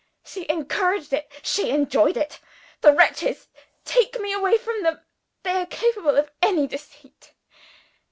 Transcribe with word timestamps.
She 0.25 0.49
encouraged 0.49 1.13
it: 1.13 1.29
she 1.43 1.69
enjoyed 1.69 2.17
it. 2.17 2.39
The 2.81 2.91
wretches! 2.91 3.49
take 3.85 4.19
me 4.19 4.33
away 4.33 4.57
from 4.57 4.81
them. 4.81 4.99
They 5.43 5.51
are 5.61 5.67
capable 5.67 6.17
of 6.17 6.31
any 6.41 6.65
deceit. 6.65 7.33